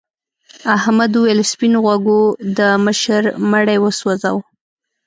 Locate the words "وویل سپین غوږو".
1.13-2.21